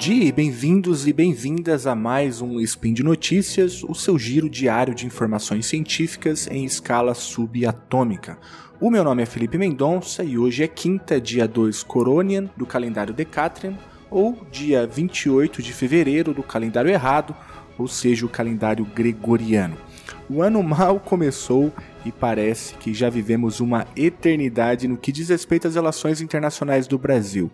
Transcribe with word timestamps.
dia 0.00 0.24
e 0.24 0.32
bem-vindos 0.32 1.06
e 1.06 1.12
bem-vindas 1.12 1.86
a 1.86 1.94
mais 1.94 2.40
um 2.40 2.58
Spin 2.58 2.94
de 2.94 3.02
Notícias, 3.02 3.84
o 3.84 3.94
seu 3.94 4.18
giro 4.18 4.48
diário 4.48 4.94
de 4.94 5.04
informações 5.04 5.66
científicas 5.66 6.46
em 6.46 6.64
escala 6.64 7.12
subatômica. 7.12 8.38
O 8.80 8.90
meu 8.90 9.04
nome 9.04 9.22
é 9.22 9.26
Felipe 9.26 9.58
Mendonça 9.58 10.24
e 10.24 10.38
hoje 10.38 10.64
é 10.64 10.66
quinta, 10.66 11.20
dia 11.20 11.46
2 11.46 11.82
Coronian 11.82 12.50
do 12.56 12.64
calendário 12.64 13.12
Decatrian, 13.12 13.76
ou 14.10 14.42
dia 14.50 14.86
28 14.86 15.62
de 15.62 15.70
fevereiro 15.70 16.32
do 16.32 16.42
calendário 16.42 16.90
errado, 16.90 17.36
ou 17.76 17.86
seja, 17.86 18.24
o 18.24 18.30
calendário 18.30 18.86
gregoriano. 18.86 19.76
O 20.32 20.42
ano 20.42 20.62
mal 20.62 21.00
começou 21.00 21.72
e 22.06 22.12
parece 22.12 22.74
que 22.76 22.94
já 22.94 23.10
vivemos 23.10 23.58
uma 23.58 23.84
eternidade 23.96 24.86
no 24.86 24.96
que 24.96 25.10
diz 25.10 25.28
respeito 25.28 25.66
às 25.66 25.74
relações 25.74 26.20
internacionais 26.20 26.86
do 26.86 26.96
Brasil. 26.96 27.50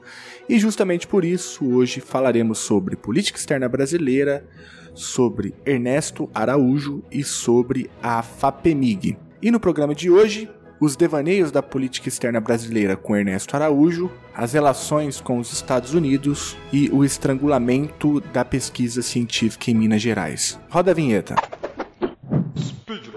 E 0.47 0.59
justamente 0.59 1.07
por 1.07 1.25
isso, 1.25 1.65
hoje 1.65 2.03
falaremos 2.03 2.59
sobre 2.59 2.95
política 2.95 3.39
externa 3.39 3.67
brasileira, 3.67 4.45
sobre 4.93 5.55
Ernesto 5.65 6.29
Araújo 6.35 7.03
e 7.11 7.25
sobre 7.25 7.89
a 8.03 8.23
FAPEMIG. 8.23 9.17
E 9.41 9.51
no 9.51 9.59
programa 9.59 9.95
de 9.95 10.11
hoje, 10.11 10.47
os 10.79 10.97
devaneios 10.97 11.51
da 11.51 11.63
política 11.63 12.11
externa 12.11 12.43
brasileira 12.43 12.95
com 12.95 13.17
Ernesto 13.17 13.57
Araújo, 13.57 14.11
as 14.35 14.53
relações 14.53 15.19
com 15.19 15.39
os 15.39 15.51
Estados 15.51 15.95
Unidos 15.95 16.55
e 16.71 16.91
o 16.91 17.03
estrangulamento 17.03 18.21
da 18.35 18.45
pesquisa 18.45 19.01
científica 19.01 19.71
em 19.71 19.75
Minas 19.75 20.03
Gerais. 20.03 20.61
Roda 20.69 20.91
a 20.91 20.95
vinheta. 20.95 21.37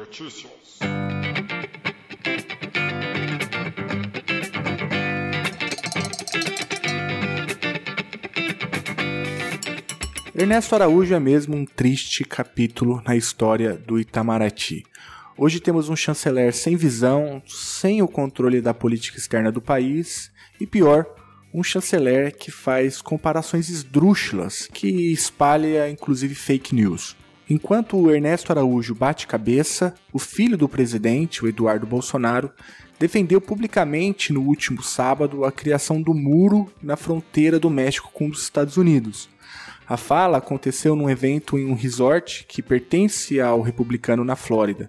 Notícias. 0.10 0.80
Ernesto 10.36 10.74
Araújo 10.74 11.14
é 11.14 11.20
mesmo 11.20 11.56
um 11.56 11.64
triste 11.64 12.24
capítulo 12.24 13.04
na 13.06 13.16
história 13.16 13.76
do 13.78 14.00
Itamaraty. 14.00 14.84
Hoje 15.38 15.60
temos 15.60 15.90
um 15.90 15.96
chanceler 15.96 16.56
sem 16.56 16.76
visão, 16.76 17.44
sem 17.46 18.02
o 18.02 18.08
controle 18.08 18.62
da 18.62 18.74
política 18.74 19.20
externa 19.20 19.52
do 19.52 19.62
país 19.62 20.32
e 20.60 20.66
pior, 20.66 21.06
um 21.54 21.62
chanceler 21.62 22.36
que 22.36 22.50
faz 22.50 23.00
comparações 23.00 23.70
esdrúxulas, 23.70 24.68
que 24.74 25.14
espalha 25.14 25.88
inclusive 25.88 26.34
fake 26.34 26.74
news. 26.74 27.16
Enquanto 27.50 27.98
o 27.98 28.12
Ernesto 28.12 28.52
Araújo 28.52 28.94
bate 28.94 29.26
cabeça, 29.26 29.94
o 30.14 30.20
filho 30.20 30.58
do 30.58 30.70
presidente, 30.70 31.44
o 31.44 31.48
Eduardo 31.48 31.88
Bolsonaro, 31.88 32.52
defendeu 33.00 33.42
publicamente 33.42 34.32
no 34.32 34.42
último 34.42 34.84
sábado 34.84 35.44
a 35.44 35.52
criação 35.52 36.02
do 36.02 36.14
muro 36.14 36.72
na 36.82 36.96
fronteira 36.96 37.60
do 37.60 37.70
México 37.70 38.12
com 38.14 38.28
os 38.28 38.44
Estados 38.44 38.78
Unidos 38.78 39.30
a 39.90 39.98
fala 39.98 40.38
aconteceu 40.38 40.96
num 40.96 41.10
evento 41.10 41.58
em 41.58 41.66
um 41.66 41.74
resort 41.74 42.46
que 42.48 42.62
pertence 42.62 43.42
ao 43.42 43.60
republicano 43.60 44.24
na 44.24 44.36
Flórida. 44.36 44.88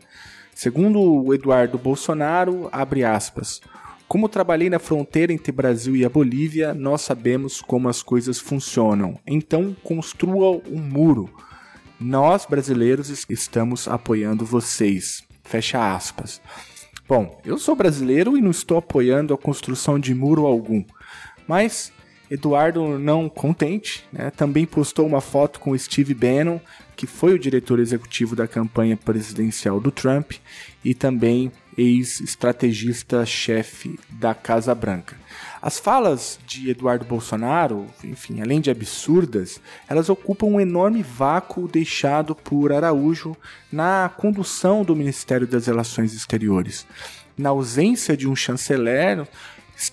Segundo 0.54 1.00
o 1.00 1.32
Eduardo 1.32 1.78
Bolsonaro, 1.78 2.68
abre 2.70 3.02
aspas, 3.02 3.62
como 4.06 4.28
trabalhei 4.28 4.68
na 4.68 4.78
fronteira 4.78 5.32
entre 5.32 5.50
Brasil 5.50 5.96
e 5.96 6.04
a 6.04 6.10
Bolívia, 6.10 6.74
nós 6.74 7.00
sabemos 7.00 7.62
como 7.62 7.88
as 7.88 8.02
coisas 8.02 8.38
funcionam. 8.38 9.18
Então, 9.26 9.74
construa 9.82 10.60
um 10.70 10.76
muro. 10.78 11.30
Nós, 12.00 12.46
brasileiros, 12.46 13.26
estamos 13.28 13.86
apoiando 13.86 14.46
vocês. 14.46 15.22
Fecha 15.44 15.94
aspas. 15.94 16.40
Bom, 17.06 17.38
eu 17.44 17.58
sou 17.58 17.76
brasileiro 17.76 18.38
e 18.38 18.40
não 18.40 18.50
estou 18.50 18.78
apoiando 18.78 19.34
a 19.34 19.38
construção 19.38 19.98
de 19.98 20.14
muro 20.14 20.46
algum. 20.46 20.82
Mas 21.46 21.92
Eduardo, 22.30 22.98
não 22.98 23.28
contente, 23.28 24.06
né, 24.12 24.30
também 24.30 24.64
postou 24.64 25.06
uma 25.06 25.20
foto 25.20 25.58
com 25.58 25.76
Steve 25.76 26.14
Bannon, 26.14 26.60
que 26.94 27.04
foi 27.06 27.34
o 27.34 27.38
diretor 27.38 27.80
executivo 27.80 28.36
da 28.36 28.46
campanha 28.46 28.96
presidencial 28.96 29.80
do 29.80 29.90
Trump 29.90 30.34
e 30.84 30.94
também 30.94 31.50
ex-estrategista-chefe 31.76 33.98
da 34.08 34.32
Casa 34.32 34.72
Branca. 34.74 35.16
As 35.62 35.78
falas 35.78 36.38
de 36.46 36.70
Eduardo 36.70 37.04
Bolsonaro, 37.04 37.86
enfim, 38.02 38.40
além 38.40 38.62
de 38.62 38.70
absurdas, 38.70 39.60
elas 39.86 40.08
ocupam 40.08 40.46
um 40.46 40.60
enorme 40.60 41.02
vácuo 41.02 41.68
deixado 41.68 42.34
por 42.34 42.72
Araújo 42.72 43.36
na 43.70 44.10
condução 44.16 44.82
do 44.82 44.96
Ministério 44.96 45.46
das 45.46 45.66
Relações 45.66 46.14
Exteriores. 46.14 46.86
Na 47.36 47.50
ausência 47.50 48.16
de 48.16 48.26
um 48.26 48.34
chanceler, 48.34 49.28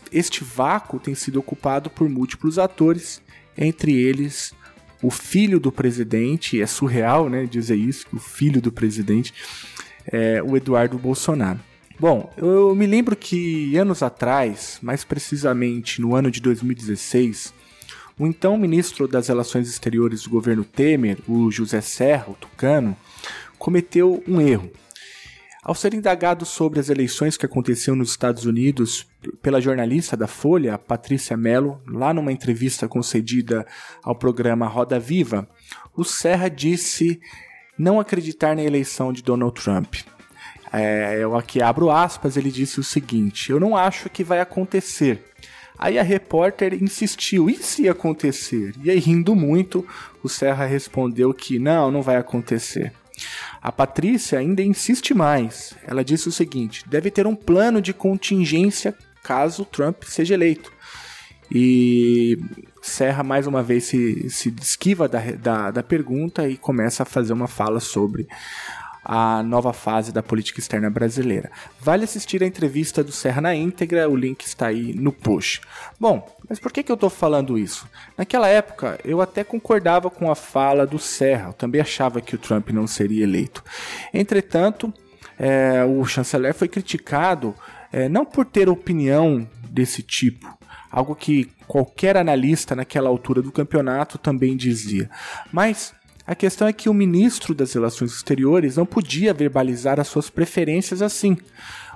este 0.10 0.42
vácuo 0.42 1.00
tem 1.00 1.14
sido 1.14 1.40
ocupado 1.40 1.90
por 1.90 2.08
múltiplos 2.08 2.58
atores, 2.58 3.22
entre 3.58 3.94
eles 3.94 4.54
o 5.02 5.12
filho 5.12 5.60
do 5.60 5.72
presidente, 5.72 6.62
é 6.62 6.66
surreal 6.66 7.30
né, 7.30 7.46
dizer 7.46 7.76
isso, 7.76 8.08
o 8.12 8.20
filho 8.20 8.62
do 8.62 8.72
presidente, 8.72 9.34
é 10.06 10.42
o 10.42 10.56
Eduardo 10.56 10.98
Bolsonaro. 10.98 11.60
Bom, 12.00 12.32
eu 12.38 12.76
me 12.76 12.86
lembro 12.86 13.16
que 13.16 13.76
anos 13.76 14.04
atrás, 14.04 14.78
mais 14.84 15.04
precisamente 15.04 16.00
no 16.00 16.14
ano 16.16 16.30
de 16.30 16.40
2016, 16.40 17.52
o 18.20 18.28
então 18.28 18.56
ministro 18.56 19.08
das 19.08 19.28
Relações 19.28 19.68
Exteriores 19.68 20.22
do 20.22 20.30
governo 20.30 20.64
Temer, 20.64 21.18
o 21.28 21.50
José 21.50 21.82
Serra, 21.82 22.28
o 22.30 22.36
Tucano, 22.36 22.96
cometeu 23.58 24.24
um 24.28 24.40
erro. 24.40 24.70
Ao 25.64 25.74
ser 25.74 25.96
indagado 25.96 26.46
sobre 26.46 26.80
as 26.80 26.88
eleições 26.90 27.36
que 27.36 27.48
aconteceram 27.48 27.98
nos 27.98 28.12
Estados 28.12 28.46
Unidos 28.46 29.08
pela 29.42 29.60
jornalista 29.60 30.16
da 30.16 30.28
Folha, 30.28 30.78
Patrícia 30.78 31.36
Mello, 31.36 31.82
lá 31.88 32.14
numa 32.14 32.32
entrevista 32.32 32.88
concedida 32.88 33.66
ao 34.04 34.16
programa 34.16 34.68
Roda 34.68 35.00
Viva, 35.00 35.50
o 35.96 36.04
Serra 36.04 36.48
disse 36.48 37.20
não 37.76 38.00
acreditar 38.00 38.56
na 38.56 38.62
eleição 38.62 39.12
de 39.12 39.24
Donald 39.24 39.60
Trump. 39.60 39.96
É, 40.72 41.18
eu 41.20 41.36
aqui 41.36 41.62
abro 41.62 41.90
aspas, 41.90 42.38
ele 42.38 42.52
disse 42.52 42.80
o 42.80 42.84
seguinte: 42.84 43.52
Eu 43.52 43.60
não 43.60 43.76
acho 43.76 44.10
que 44.10 44.24
vai 44.24 44.40
acontecer. 44.40 45.24
Aí 45.80 46.00
a 46.00 46.04
repórter 46.04 46.74
insistiu, 46.74 47.50
e 47.50 47.56
se 47.56 47.88
acontecer? 47.88 48.74
E 48.84 48.90
aí, 48.90 48.98
rindo 48.98 49.36
muito, 49.36 49.86
o 50.24 50.28
Serra 50.28 50.66
respondeu 50.66 51.32
que 51.34 51.60
não, 51.60 51.92
não 51.92 52.02
vai 52.02 52.16
acontecer. 52.16 52.92
A 53.62 53.72
Patrícia 53.72 54.40
ainda 54.40 54.62
insiste 54.62 55.14
mais. 55.14 55.76
Ela 55.86 56.04
disse 56.04 56.28
o 56.28 56.32
seguinte: 56.32 56.84
deve 56.88 57.12
ter 57.12 57.28
um 57.28 57.36
plano 57.36 57.82
de 57.82 57.94
contingência 57.94 58.96
caso 59.24 59.66
Trump 59.66 60.04
seja 60.04 60.34
eleito. 60.34 60.72
E 61.52 62.38
Serra 62.82 63.24
mais 63.24 63.48
uma 63.48 63.62
vez 63.62 63.86
se, 63.86 64.30
se 64.30 64.54
esquiva 64.62 65.08
da, 65.08 65.20
da, 65.20 65.72
da 65.72 65.84
pergunta 65.84 66.48
e 66.48 66.58
começa 66.58 67.04
a 67.04 67.06
fazer 67.06 67.34
uma 67.34 67.48
fala 67.48 67.80
sobre 67.80 68.28
a 69.10 69.42
nova 69.42 69.72
fase 69.72 70.12
da 70.12 70.22
política 70.22 70.60
externa 70.60 70.90
brasileira. 70.90 71.50
Vale 71.80 72.04
assistir 72.04 72.44
a 72.44 72.46
entrevista 72.46 73.02
do 73.02 73.12
Serra 73.14 73.40
na 73.40 73.56
íntegra, 73.56 74.10
o 74.10 74.16
link 74.18 74.42
está 74.42 74.68
aí 74.68 74.94
no 74.94 75.14
post. 75.14 75.62
Bom, 75.98 76.28
mas 76.50 76.60
por 76.60 76.74
que, 76.74 76.84
que 76.84 76.92
eu 76.92 76.96
estou 76.96 77.10
falando 77.10 77.58
isso? 77.58 77.88
Naquela 78.18 78.50
época, 78.50 79.00
eu 79.06 79.22
até 79.22 79.46
concordava 79.46 80.10
com 80.10 80.30
a 80.30 80.36
fala 80.36 80.86
do 80.86 81.00
Serra, 81.00 81.48
eu 81.50 81.54
também 81.54 81.80
achava 81.80 82.20
que 82.20 82.36
o 82.36 82.38
Trump 82.38 82.70
não 82.72 82.86
seria 82.86 83.24
eleito. 83.24 83.64
Entretanto, 84.14 84.94
é, 85.40 85.86
o 85.86 86.04
chanceler 86.04 86.54
foi 86.54 86.68
criticado 86.68 87.56
é, 87.94 88.10
não 88.10 88.26
por 88.26 88.46
ter 88.46 88.68
opinião 88.68 89.48
desse 89.70 90.04
tipo, 90.04 90.46
algo 90.92 91.16
que 91.16 91.50
qualquer 91.66 92.18
analista 92.18 92.76
naquela 92.76 93.08
altura 93.08 93.42
do 93.42 93.54
campeonato 93.54 94.18
também 94.18 94.58
dizia, 94.58 95.10
mas 95.50 95.94
a 96.28 96.36
questão 96.36 96.68
é 96.68 96.74
que 96.74 96.90
o 96.90 96.94
ministro 96.94 97.56
das 97.56 97.72
Relações 97.72 98.12
Exteriores 98.12 98.76
não 98.76 98.86
podia 98.86 99.34
verbalizar 99.34 99.98
as 99.98 100.10
suas 100.10 100.30
preferências 100.30 101.02
assim, 101.02 101.38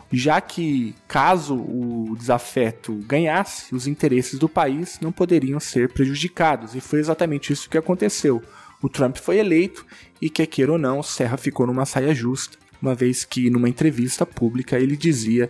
já 0.10 0.40
que, 0.40 0.96
caso 1.06 1.56
o 1.56 2.16
desafeto 2.18 2.94
ganhasse, 3.06 3.76
os 3.76 3.88
interesses 3.88 4.40
do 4.40 4.48
país 4.48 4.98
não 5.02 5.12
poderiam 5.12 5.60
ser 5.60 5.92
prejudicados, 5.92 6.76
e 6.76 6.80
foi 6.80 7.00
exatamente 7.00 7.52
isso 7.52 7.70
que 7.70 7.78
aconteceu. 7.78 8.42
O 8.82 8.88
Trump 8.88 9.18
foi 9.18 9.38
eleito 9.38 9.86
e, 10.22 10.30
quer 10.30 10.46
queira 10.48 10.72
ou 10.72 10.78
não, 10.78 11.04
Serra 11.04 11.36
ficou 11.36 11.68
numa 11.68 11.86
saia 11.86 12.16
justa, 12.16 12.58
uma 12.82 12.96
vez 12.96 13.26
que, 13.26 13.50
numa 13.50 13.70
entrevista 13.70 14.26
pública, 14.26 14.80
ele 14.80 14.96
dizia 14.96 15.50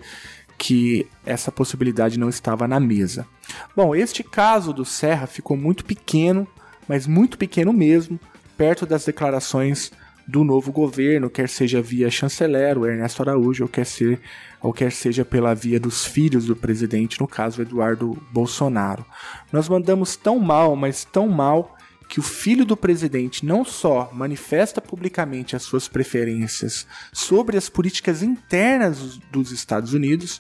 que 0.58 1.08
essa 1.26 1.52
possibilidade 1.52 2.20
não 2.20 2.30
estava 2.30 2.68
na 2.68 2.80
mesa. 2.80 3.28
Bom, 3.76 3.96
este 3.96 4.24
caso 4.24 4.74
do 4.74 4.86
Serra 4.86 5.28
ficou 5.28 5.56
muito 5.56 5.86
pequeno, 5.86 6.48
mas 6.88 7.08
muito 7.08 7.38
pequeno 7.38 7.72
mesmo, 7.72 8.20
perto 8.62 8.86
das 8.86 9.04
declarações 9.06 9.92
do 10.28 10.44
novo 10.44 10.72
governo, 10.72 11.32
quer 11.32 11.50
seja 11.50 11.82
via 11.82 12.12
chanceler, 12.12 12.78
o 12.78 12.86
Ernesto 12.86 13.24
Araújo, 13.24 13.64
ou 13.64 13.68
quer, 13.68 13.88
ser, 13.88 14.22
ou 14.62 14.72
quer 14.72 14.92
seja 14.92 15.26
pela 15.26 15.56
via 15.56 15.80
dos 15.80 16.06
filhos 16.06 16.46
do 16.46 16.56
presidente, 16.56 17.20
no 17.20 17.28
caso 17.28 17.64
Eduardo 17.64 18.16
Bolsonaro. 18.32 19.04
Nós 19.52 19.68
mandamos 19.68 20.16
tão 20.16 20.38
mal, 20.38 20.76
mas 20.76 21.04
tão 21.04 21.28
mal, 21.28 21.76
que 22.08 22.20
o 22.20 22.24
filho 22.24 22.64
do 22.64 22.78
presidente 22.78 23.44
não 23.44 23.66
só 23.66 24.12
manifesta 24.14 24.80
publicamente 24.80 25.56
as 25.56 25.64
suas 25.64 25.88
preferências 25.88 26.86
sobre 27.12 27.58
as 27.58 27.68
políticas 27.68 28.22
internas 28.22 29.18
dos 29.32 29.52
Estados 29.52 29.96
Unidos, 29.96 30.40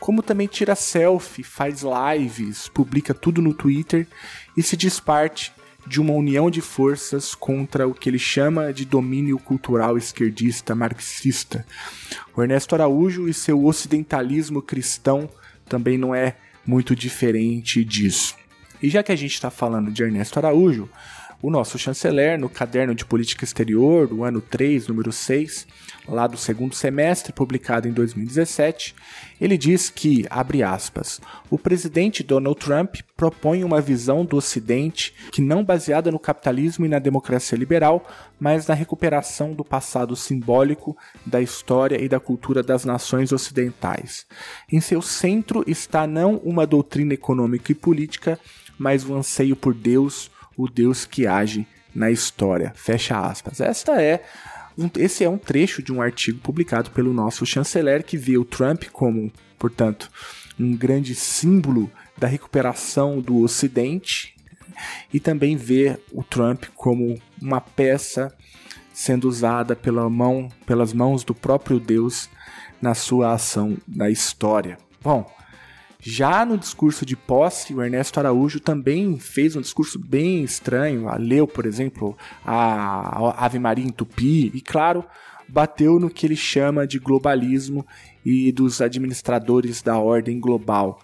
como 0.00 0.22
também 0.22 0.46
tira 0.46 0.74
selfie, 0.74 1.42
faz 1.42 1.82
lives, 1.82 2.66
publica 2.68 3.12
tudo 3.12 3.42
no 3.42 3.52
Twitter 3.52 4.06
e 4.56 4.62
se 4.62 4.74
diz 4.74 4.98
parte 4.98 5.52
de 5.86 6.00
uma 6.00 6.12
união 6.12 6.50
de 6.50 6.60
forças 6.60 7.34
contra 7.34 7.86
o 7.86 7.94
que 7.94 8.10
ele 8.10 8.18
chama 8.18 8.72
de 8.72 8.84
domínio 8.84 9.38
cultural 9.38 9.96
esquerdista 9.96 10.74
marxista. 10.74 11.64
O 12.36 12.42
Ernesto 12.42 12.74
Araújo 12.74 13.28
e 13.28 13.34
seu 13.34 13.64
ocidentalismo 13.64 14.60
cristão 14.60 15.30
também 15.68 15.96
não 15.96 16.14
é 16.14 16.36
muito 16.66 16.94
diferente 16.94 17.84
disso. 17.84 18.36
E 18.82 18.88
já 18.88 19.02
que 19.02 19.12
a 19.12 19.16
gente 19.16 19.34
está 19.34 19.50
falando 19.50 19.90
de 19.90 20.02
Ernesto 20.02 20.38
Araújo, 20.38 20.88
o 21.40 21.50
nosso 21.50 21.78
chanceler, 21.78 22.38
no 22.38 22.48
caderno 22.48 22.94
de 22.94 23.04
política 23.04 23.44
exterior 23.44 24.08
do 24.08 24.24
ano 24.24 24.40
3, 24.40 24.88
número 24.88 25.12
6, 25.12 25.66
lá 26.08 26.26
do 26.26 26.36
segundo 26.36 26.74
semestre, 26.74 27.32
publicado 27.32 27.86
em 27.86 27.92
2017, 27.92 28.94
ele 29.40 29.56
diz 29.56 29.88
que, 29.88 30.26
abre 30.30 30.64
aspas, 30.64 31.20
o 31.48 31.56
presidente 31.56 32.24
Donald 32.24 32.58
Trump 32.58 32.96
propõe 33.16 33.62
uma 33.62 33.80
visão 33.80 34.24
do 34.24 34.36
Ocidente 34.36 35.14
que 35.30 35.40
não 35.40 35.62
baseada 35.62 36.10
no 36.10 36.18
capitalismo 36.18 36.86
e 36.86 36.88
na 36.88 36.98
democracia 36.98 37.56
liberal, 37.56 38.04
mas 38.40 38.66
na 38.66 38.74
recuperação 38.74 39.52
do 39.52 39.64
passado 39.64 40.16
simbólico, 40.16 40.96
da 41.24 41.40
história 41.40 42.02
e 42.02 42.08
da 42.08 42.18
cultura 42.18 42.62
das 42.64 42.84
nações 42.84 43.30
ocidentais. 43.30 44.26
Em 44.72 44.80
seu 44.80 45.00
centro 45.00 45.62
está 45.68 46.06
não 46.06 46.36
uma 46.38 46.66
doutrina 46.66 47.14
econômica 47.14 47.70
e 47.70 47.76
política, 47.76 48.40
mas 48.76 49.04
o 49.04 49.14
anseio 49.14 49.56
por 49.56 49.74
Deus, 49.74 50.30
o 50.58 50.68
Deus 50.68 51.06
que 51.06 51.26
age 51.26 51.66
na 51.94 52.10
história. 52.10 52.72
Fecha 52.74 53.18
aspas. 53.18 53.60
Esta 53.60 54.02
é 54.02 54.22
esse 54.96 55.24
é 55.24 55.28
um 55.28 55.38
trecho 55.38 55.82
de 55.82 55.92
um 55.92 56.00
artigo 56.00 56.38
publicado 56.38 56.90
pelo 56.90 57.12
nosso 57.12 57.44
chanceler 57.44 58.04
que 58.04 58.16
vê 58.16 58.38
o 58.38 58.44
Trump 58.44 58.84
como, 58.92 59.32
portanto, 59.58 60.10
um 60.58 60.76
grande 60.76 61.14
símbolo 61.14 61.90
da 62.16 62.28
recuperação 62.28 63.20
do 63.20 63.38
Ocidente 63.38 64.36
e 65.12 65.18
também 65.18 65.56
vê 65.56 65.98
o 66.12 66.22
Trump 66.22 66.66
como 66.76 67.20
uma 67.40 67.60
peça 67.60 68.32
sendo 68.92 69.28
usada 69.28 69.74
pela 69.74 70.08
mão, 70.08 70.48
pelas 70.66 70.92
mãos 70.92 71.24
do 71.24 71.34
próprio 71.34 71.80
Deus 71.80 72.28
na 72.80 72.94
sua 72.94 73.32
ação 73.32 73.76
na 73.86 74.08
história. 74.10 74.78
Bom, 75.02 75.28
já 76.00 76.44
no 76.44 76.56
discurso 76.56 77.04
de 77.04 77.16
posse, 77.16 77.74
o 77.74 77.82
Ernesto 77.82 78.20
Araújo 78.20 78.60
também 78.60 79.18
fez 79.18 79.56
um 79.56 79.60
discurso 79.60 79.98
bem 79.98 80.44
estranho. 80.44 81.08
Leu, 81.18 81.46
por 81.46 81.66
exemplo, 81.66 82.16
a 82.44 83.44
Ave 83.44 83.58
Maria 83.58 83.84
em 83.84 83.90
Tupi 83.90 84.52
e, 84.54 84.60
claro, 84.60 85.04
bateu 85.48 85.98
no 85.98 86.08
que 86.08 86.26
ele 86.26 86.36
chama 86.36 86.86
de 86.86 86.98
globalismo 86.98 87.84
e 88.24 88.52
dos 88.52 88.80
administradores 88.80 89.82
da 89.82 89.98
ordem 89.98 90.38
global. 90.38 91.00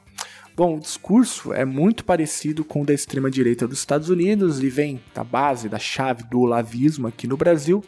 Bom, 0.56 0.76
o 0.76 0.80
discurso 0.80 1.52
é 1.52 1.64
muito 1.64 2.04
parecido 2.04 2.64
com 2.64 2.82
o 2.82 2.86
da 2.86 2.94
extrema-direita 2.94 3.66
dos 3.66 3.80
Estados 3.80 4.08
Unidos 4.08 4.62
e 4.62 4.68
vem 4.68 5.00
da 5.12 5.24
base, 5.24 5.68
da 5.68 5.80
chave 5.80 6.22
do 6.30 6.38
olavismo 6.38 7.08
aqui 7.08 7.26
no 7.26 7.36
Brasil. 7.36 7.82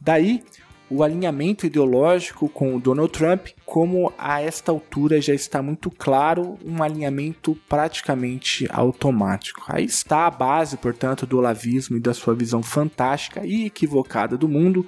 Daí, 0.00 0.42
o 0.90 1.02
alinhamento 1.02 1.66
ideológico 1.66 2.48
com 2.48 2.74
o 2.74 2.80
Donald 2.80 3.12
Trump, 3.12 3.48
como 3.66 4.12
a 4.16 4.40
esta 4.40 4.72
altura 4.72 5.20
já 5.20 5.34
está 5.34 5.62
muito 5.62 5.90
claro, 5.90 6.58
um 6.64 6.82
alinhamento 6.82 7.56
praticamente 7.68 8.66
automático. 8.70 9.62
Aí 9.68 9.84
está 9.84 10.26
a 10.26 10.30
base, 10.30 10.76
portanto, 10.76 11.26
do 11.26 11.38
olavismo 11.38 11.96
e 11.96 12.00
da 12.00 12.14
sua 12.14 12.34
visão 12.34 12.62
fantástica 12.62 13.44
e 13.44 13.66
equivocada 13.66 14.36
do 14.36 14.48
mundo 14.48 14.86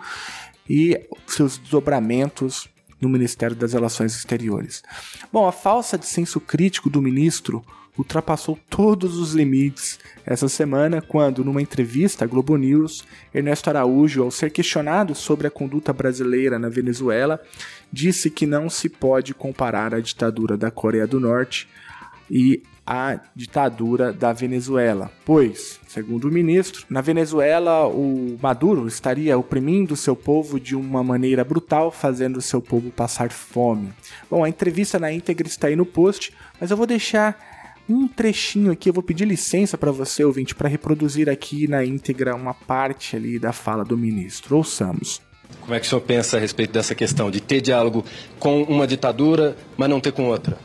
e 0.68 1.00
seus 1.26 1.58
desdobramentos 1.58 2.68
no 3.00 3.08
Ministério 3.08 3.56
das 3.56 3.72
Relações 3.72 4.14
Exteriores. 4.14 4.82
Bom, 5.32 5.46
a 5.46 5.52
falsa 5.52 5.98
de 5.98 6.06
senso 6.06 6.40
crítico 6.40 6.90
do 6.90 7.00
ministro 7.00 7.64
ultrapassou 8.00 8.58
todos 8.68 9.16
os 9.16 9.32
limites 9.32 9.98
essa 10.24 10.48
semana 10.48 11.00
quando, 11.00 11.44
numa 11.44 11.62
entrevista 11.62 12.24
à 12.24 12.28
Globo 12.28 12.56
News, 12.56 13.04
Ernesto 13.32 13.68
Araújo, 13.68 14.22
ao 14.22 14.30
ser 14.30 14.50
questionado 14.50 15.14
sobre 15.14 15.46
a 15.46 15.50
conduta 15.50 15.92
brasileira 15.92 16.58
na 16.58 16.68
Venezuela, 16.68 17.40
disse 17.92 18.30
que 18.30 18.46
não 18.46 18.68
se 18.68 18.88
pode 18.88 19.34
comparar 19.34 19.94
a 19.94 20.00
ditadura 20.00 20.56
da 20.56 20.70
Coreia 20.70 21.06
do 21.06 21.20
Norte 21.20 21.68
e 22.30 22.62
a 22.86 23.20
ditadura 23.36 24.12
da 24.12 24.32
Venezuela, 24.32 25.12
pois, 25.24 25.78
segundo 25.86 26.26
o 26.26 26.32
ministro, 26.32 26.84
na 26.90 27.00
Venezuela 27.00 27.86
o 27.86 28.36
Maduro 28.42 28.88
estaria 28.88 29.38
oprimindo 29.38 29.94
seu 29.94 30.16
povo 30.16 30.58
de 30.58 30.74
uma 30.74 31.04
maneira 31.04 31.44
brutal, 31.44 31.92
fazendo 31.92 32.40
seu 32.40 32.60
povo 32.60 32.90
passar 32.90 33.30
fome. 33.30 33.92
Bom, 34.28 34.42
a 34.42 34.48
entrevista 34.48 34.98
na 34.98 35.12
íntegra 35.12 35.46
está 35.46 35.68
aí 35.68 35.76
no 35.76 35.86
post, 35.86 36.32
mas 36.60 36.70
eu 36.70 36.76
vou 36.76 36.86
deixar 36.86 37.49
um 37.90 38.06
trechinho 38.06 38.70
aqui, 38.70 38.88
eu 38.88 38.92
vou 38.92 39.02
pedir 39.02 39.24
licença 39.24 39.76
para 39.76 39.90
você, 39.90 40.24
ouvinte, 40.24 40.54
para 40.54 40.68
reproduzir 40.68 41.28
aqui 41.28 41.66
na 41.66 41.84
íntegra 41.84 42.34
uma 42.34 42.54
parte 42.54 43.16
ali 43.16 43.38
da 43.38 43.52
fala 43.52 43.84
do 43.84 43.98
ministro. 43.98 44.56
Ouçamos. 44.56 45.20
Como 45.60 45.74
é 45.74 45.80
que 45.80 45.86
o 45.86 45.88
senhor 45.88 46.00
pensa 46.00 46.36
a 46.36 46.40
respeito 46.40 46.72
dessa 46.72 46.94
questão 46.94 47.30
de 47.30 47.40
ter 47.40 47.60
diálogo 47.60 48.04
com 48.38 48.62
uma 48.62 48.86
ditadura, 48.86 49.56
mas 49.76 49.90
não 49.90 50.00
ter 50.00 50.12
com 50.12 50.24
outra? 50.26 50.56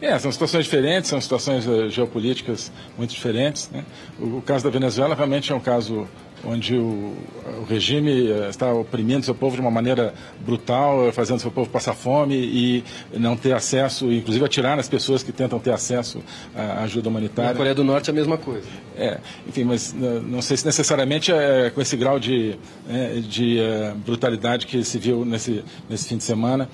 É, 0.00 0.18
são 0.18 0.30
situações 0.30 0.64
diferentes, 0.64 1.08
são 1.08 1.20
situações 1.20 1.66
uh, 1.66 1.88
geopolíticas 1.88 2.72
muito 2.98 3.10
diferentes. 3.10 3.70
Né? 3.70 3.84
O, 4.18 4.38
o, 4.38 4.42
caso 4.42 4.64
da 4.64 4.70
Venezuela 4.70 5.14
realmente 5.14 5.52
é 5.52 5.54
um 5.54 5.60
caso 5.60 6.06
onde 6.46 6.76
o, 6.76 7.14
o, 7.60 7.64
regime 7.68 8.30
eh, 8.30 8.48
está 8.48 8.72
oprimindo 8.72 9.24
seu 9.24 9.34
povo 9.34 9.56
de 9.56 9.60
uma 9.60 9.70
maneira 9.70 10.14
brutal, 10.44 11.12
fazendo 11.12 11.38
seu 11.38 11.50
povo 11.50 11.68
passar 11.68 11.94
fome 11.94 12.34
e 12.34 12.84
não 13.12 13.36
ter 13.36 13.52
acesso, 13.52 14.12
inclusive 14.12 14.44
atirar 14.44 14.76
nas 14.76 14.88
pessoas 14.88 15.22
que 15.22 15.32
tentam 15.32 15.58
ter 15.58 15.72
acesso 15.72 16.22
à 16.54 16.82
ajuda 16.82 17.08
humanitária. 17.08 17.50
Na 17.52 17.56
Coreia 17.56 17.74
do 17.74 17.84
Norte 17.84 18.10
é 18.10 18.12
a 18.12 18.14
mesma 18.14 18.36
coisa. 18.36 18.66
É, 18.96 19.18
enfim, 19.48 19.64
mas 19.64 19.92
não 19.92 20.40
sei 20.40 20.56
se 20.56 20.64
necessariamente 20.64 21.32
é 21.32 21.70
com 21.70 21.80
esse 21.80 21.96
grau 21.96 22.18
de, 22.18 22.56
é, 22.88 23.20
de 23.20 23.58
uh, 23.58 23.94
brutalidade 23.98 24.66
que 24.66 24.84
se 24.84 24.98
viu 24.98 25.24
nesse, 25.24 25.64
nesse 25.88 26.08
fim 26.08 26.16
de 26.16 26.24
semana. 26.24 26.68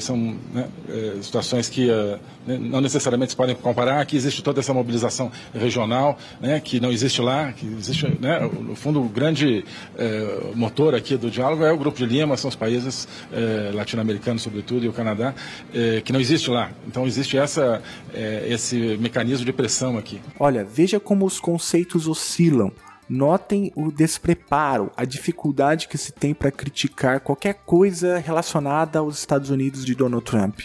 São 0.00 0.16
né, 0.52 0.68
situações 1.20 1.68
que 1.68 1.90
uh, 1.90 2.18
não 2.46 2.80
necessariamente 2.80 3.32
se 3.32 3.36
podem 3.36 3.54
comparar. 3.54 4.00
Aqui 4.00 4.16
existe 4.16 4.42
toda 4.42 4.60
essa 4.60 4.72
mobilização 4.72 5.30
regional, 5.54 6.18
né, 6.40 6.60
que 6.60 6.80
não 6.80 6.90
existe 6.90 7.20
lá, 7.20 7.52
que 7.52 7.66
existe, 7.66 8.06
né, 8.20 8.40
no 8.40 8.74
fundo, 8.74 8.89
fundo, 8.90 9.02
o 9.02 9.08
grande 9.08 9.64
eh, 9.96 10.50
motor 10.54 10.94
aqui 10.94 11.16
do 11.16 11.30
diálogo 11.30 11.64
é 11.64 11.72
o 11.72 11.78
Grupo 11.78 11.98
de 11.98 12.06
Lima, 12.06 12.36
são 12.36 12.48
os 12.48 12.56
países 12.56 13.06
eh, 13.32 13.70
latino-americanos, 13.72 14.42
sobretudo, 14.42 14.84
e 14.84 14.88
o 14.88 14.92
Canadá, 14.92 15.32
eh, 15.72 16.02
que 16.04 16.12
não 16.12 16.20
existe 16.20 16.50
lá. 16.50 16.72
Então, 16.86 17.06
existe 17.06 17.38
essa, 17.38 17.82
esse 18.46 18.98
mecanismo 19.00 19.46
de 19.46 19.52
pressão 19.52 19.96
aqui. 19.96 20.20
Olha, 20.38 20.64
veja 20.64 20.98
como 20.98 21.24
os 21.24 21.38
conceitos 21.38 22.08
oscilam. 22.08 22.72
Notem 23.08 23.72
o 23.74 23.90
despreparo, 23.90 24.92
a 24.96 25.04
dificuldade 25.04 25.88
que 25.88 25.98
se 25.98 26.12
tem 26.12 26.32
para 26.32 26.50
criticar 26.52 27.18
qualquer 27.18 27.54
coisa 27.66 28.18
relacionada 28.18 29.00
aos 29.00 29.18
Estados 29.18 29.50
Unidos 29.50 29.84
de 29.84 29.96
Donald 29.96 30.24
Trump. 30.24 30.60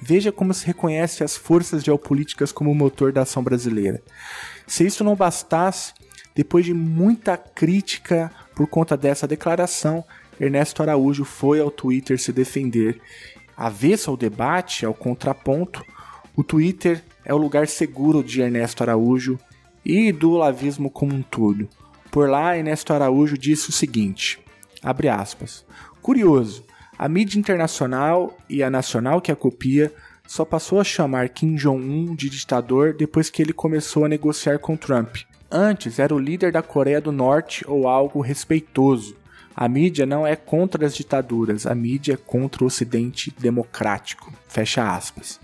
Veja 0.00 0.30
como 0.30 0.54
se 0.54 0.64
reconhece 0.64 1.24
as 1.24 1.36
forças 1.36 1.82
geopolíticas 1.82 2.52
como 2.52 2.72
motor 2.72 3.12
da 3.12 3.22
ação 3.22 3.42
brasileira. 3.42 4.00
Se 4.68 4.86
isso 4.86 5.02
não 5.02 5.16
bastasse, 5.16 5.92
depois 6.34 6.64
de 6.64 6.74
muita 6.74 7.36
crítica 7.36 8.30
por 8.54 8.66
conta 8.66 8.96
dessa 8.96 9.26
declaração, 9.26 10.04
Ernesto 10.38 10.82
Araújo 10.82 11.24
foi 11.24 11.60
ao 11.60 11.70
Twitter 11.70 12.18
se 12.20 12.32
defender. 12.32 13.00
Avessa 13.56 14.10
ao 14.10 14.16
debate, 14.16 14.86
ao 14.86 14.94
contraponto, 14.94 15.84
o 16.34 16.42
Twitter 16.42 17.02
é 17.24 17.34
o 17.34 17.38
lugar 17.38 17.68
seguro 17.68 18.22
de 18.24 18.40
Ernesto 18.40 18.82
Araújo 18.82 19.38
e 19.84 20.12
do 20.12 20.32
olavismo 20.32 20.90
como 20.90 21.14
um 21.14 21.22
todo. 21.22 21.68
Por 22.10 22.28
lá, 22.28 22.56
Ernesto 22.56 22.92
Araújo 22.92 23.36
disse 23.36 23.68
o 23.68 23.72
seguinte: 23.72 24.38
abre 24.82 25.08
aspas. 25.08 25.64
Curioso, 26.00 26.64
a 26.96 27.08
mídia 27.08 27.38
internacional 27.38 28.36
e 28.48 28.62
a 28.62 28.70
nacional 28.70 29.20
que 29.20 29.30
a 29.30 29.36
copia 29.36 29.92
só 30.26 30.44
passou 30.44 30.80
a 30.80 30.84
chamar 30.84 31.28
Kim 31.28 31.56
Jong-un 31.56 32.14
de 32.14 32.30
ditador 32.30 32.94
depois 32.94 33.28
que 33.28 33.42
ele 33.42 33.52
começou 33.52 34.04
a 34.04 34.08
negociar 34.08 34.58
com 34.58 34.76
Trump. 34.76 35.16
Antes 35.50 35.98
era 35.98 36.14
o 36.14 36.18
líder 36.18 36.52
da 36.52 36.62
Coreia 36.62 37.00
do 37.00 37.10
Norte 37.10 37.64
ou 37.66 37.88
algo 37.88 38.20
respeitoso. 38.20 39.16
A 39.56 39.68
mídia 39.68 40.06
não 40.06 40.24
é 40.26 40.36
contra 40.36 40.86
as 40.86 40.94
ditaduras, 40.94 41.66
a 41.66 41.74
mídia 41.74 42.14
é 42.14 42.16
contra 42.16 42.62
o 42.62 42.68
Ocidente 42.68 43.34
democrático. 43.36 44.32
Fecha 44.46 44.94
aspas. 44.94 45.40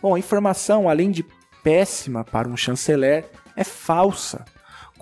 Bom, 0.00 0.14
a 0.14 0.18
informação, 0.18 0.88
além 0.88 1.10
de 1.10 1.24
péssima 1.62 2.24
para 2.24 2.48
um 2.48 2.56
chanceler, 2.56 3.26
é 3.54 3.62
falsa. 3.62 4.44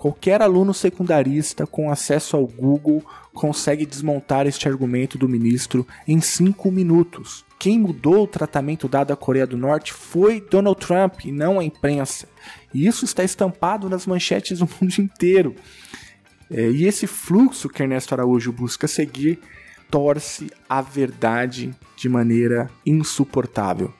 Qualquer 0.03 0.41
aluno 0.41 0.73
secundarista 0.73 1.65
com 1.65 1.89
acesso 1.89 2.35
ao 2.35 2.45
Google 2.45 3.01
consegue 3.33 3.85
desmontar 3.85 4.45
este 4.45 4.67
argumento 4.67 5.17
do 5.17 5.29
ministro 5.29 5.87
em 6.05 6.19
cinco 6.19 6.69
minutos. 6.69 7.45
Quem 7.57 7.79
mudou 7.79 8.23
o 8.23 8.27
tratamento 8.27 8.89
dado 8.89 9.13
à 9.13 9.15
Coreia 9.15 9.47
do 9.47 9.55
Norte 9.55 9.93
foi 9.93 10.41
Donald 10.41 10.77
Trump 10.85 11.23
e 11.23 11.31
não 11.31 11.57
a 11.57 11.63
imprensa. 11.63 12.27
E 12.73 12.85
isso 12.85 13.05
está 13.05 13.23
estampado 13.23 13.87
nas 13.87 14.05
manchetes 14.05 14.59
do 14.59 14.67
mundo 14.81 14.93
inteiro. 14.99 15.55
É, 16.51 16.69
e 16.69 16.85
esse 16.85 17.07
fluxo 17.07 17.69
que 17.69 17.81
Ernesto 17.81 18.13
Araújo 18.13 18.51
busca 18.51 18.89
seguir 18.89 19.39
torce 19.89 20.51
a 20.67 20.81
verdade 20.81 21.73
de 21.95 22.09
maneira 22.09 22.69
insuportável. 22.85 23.93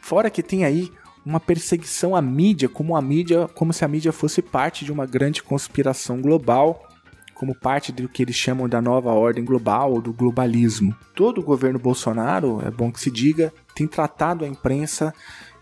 Fora 0.00 0.30
que 0.30 0.42
tem 0.42 0.64
aí 0.64 0.90
uma 1.24 1.40
perseguição 1.40 2.16
à 2.16 2.22
mídia, 2.22 2.68
como 2.68 2.96
a 2.96 3.02
mídia, 3.02 3.48
como 3.54 3.72
se 3.72 3.84
a 3.84 3.88
mídia 3.88 4.12
fosse 4.12 4.40
parte 4.40 4.84
de 4.84 4.92
uma 4.92 5.06
grande 5.06 5.42
conspiração 5.42 6.20
global, 6.20 6.88
como 7.34 7.54
parte 7.54 7.90
do 7.90 8.08
que 8.08 8.22
eles 8.22 8.36
chamam 8.36 8.68
da 8.68 8.82
nova 8.82 9.10
ordem 9.12 9.44
global 9.44 9.92
ou 9.92 10.02
do 10.02 10.12
globalismo. 10.12 10.94
Todo 11.14 11.40
o 11.40 11.44
governo 11.44 11.78
Bolsonaro, 11.78 12.60
é 12.66 12.70
bom 12.70 12.92
que 12.92 13.00
se 13.00 13.10
diga, 13.10 13.52
tem 13.74 13.86
tratado 13.86 14.44
a 14.44 14.48
imprensa 14.48 15.14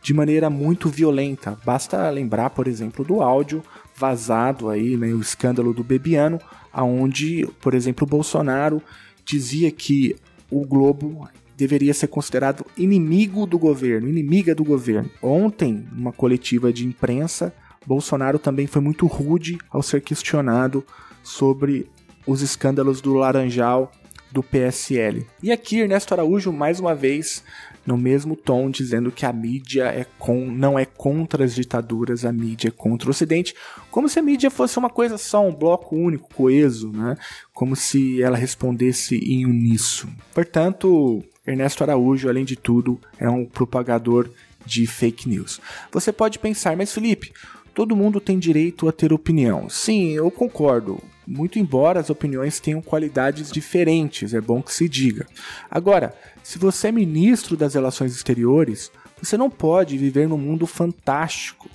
de 0.03 0.13
maneira 0.15 0.51
muito 0.51 0.89
violenta. 0.89 1.57
Basta 1.65 2.09
lembrar, 2.11 2.51
por 2.51 2.67
exemplo, 2.67 3.05
do 3.05 3.21
áudio 3.23 3.63
vazado 3.95 4.69
aí, 4.69 4.97
né, 4.97 5.09
o 5.09 5.21
escândalo 5.21 5.73
do 5.73 5.85
Bebiano, 5.85 6.41
aonde, 6.73 7.47
por 7.61 7.75
exemplo, 7.75 8.07
Bolsonaro 8.07 8.83
dizia 9.25 9.71
que 9.71 10.17
o 10.51 10.65
Globo 10.65 11.29
deveria 11.59 11.93
ser 11.93 12.07
considerado 12.07 12.65
inimigo 12.77 13.45
do 13.45 13.59
governo, 13.59 14.09
inimiga 14.09 14.55
do 14.55 14.63
governo. 14.63 15.11
Ontem, 15.21 15.85
numa 15.93 16.13
coletiva 16.13 16.73
de 16.73 16.87
imprensa, 16.87 17.53
Bolsonaro 17.85 18.39
também 18.39 18.69
foi 18.69 18.81
muito 18.81 19.09
rude 19.09 19.59
ao 19.69 19.83
ser 19.83 20.01
questionado 20.01 20.85
sobre 21.21 21.91
os 22.25 22.43
escândalos 22.43 23.01
do 23.01 23.13
Laranjal 23.13 23.91
do 24.31 24.41
PSL. 24.41 25.27
E 25.43 25.51
aqui 25.51 25.81
Ernesto 25.81 26.15
Araújo 26.15 26.53
mais 26.53 26.79
uma 26.79 26.95
vez 26.95 27.43
no 27.89 27.97
mesmo 27.97 28.37
tom 28.37 28.71
dizendo 28.71 29.11
que 29.11 29.25
a 29.25 29.33
mídia 29.33 29.85
é 29.85 30.05
com, 30.19 30.47
não 30.51 30.79
é 30.79 30.85
contra 30.85 31.43
as 31.43 31.55
ditaduras, 31.55 32.25
a 32.25 32.31
mídia 32.31 32.69
é 32.69 32.71
contra 32.71 33.09
o 33.09 33.11
Ocidente, 33.11 33.55
como 33.91 34.09
se 34.11 34.19
a 34.19 34.23
mídia 34.23 34.51
fosse 34.51 34.79
uma 34.79 34.91
coisa 34.91 35.17
só, 35.17 35.45
um 35.45 35.55
bloco 35.55 35.97
único, 35.97 36.29
coeso, 36.35 36.93
né? 36.93 37.17
Como 37.55 37.75
se 37.75 38.23
ela 38.23 38.37
respondesse 38.37 39.17
em 39.17 39.47
uníssono. 39.47 40.15
Portanto, 40.35 41.25
Ernesto 41.51 41.83
Araújo, 41.83 42.29
além 42.29 42.45
de 42.45 42.57
tudo, 42.57 43.01
é 43.19 43.29
um 43.29 43.45
propagador 43.45 44.29
de 44.65 44.87
fake 44.87 45.29
news. 45.29 45.61
Você 45.91 46.13
pode 46.13 46.39
pensar, 46.39 46.77
mas 46.77 46.93
Felipe, 46.93 47.33
todo 47.75 47.97
mundo 47.97 48.21
tem 48.21 48.39
direito 48.39 48.89
a 48.89 48.93
ter 48.93 49.13
opinião. 49.13 49.69
Sim, 49.69 50.11
eu 50.11 50.31
concordo. 50.31 51.03
Muito 51.27 51.59
embora 51.59 52.01
as 52.01 52.11
opiniões 52.11 52.59
tenham 52.59 52.81
qualidades 52.81 53.51
diferentes, 53.51 54.33
é 54.33 54.41
bom 54.41 54.63
que 54.63 54.73
se 54.73 54.89
diga. 54.89 55.27
Agora, 55.71 56.15
se 56.43 56.59
você 56.59 56.89
é 56.89 56.93
ministro 56.93 57.57
das 57.57 57.75
Relações 57.75 58.15
Exteriores, 58.15 58.91
você 59.21 59.37
não 59.37 59.51
pode 59.51 59.99
viver 59.99 60.29
num 60.29 60.39
mundo 60.39 60.67
fantástico. 60.67 61.69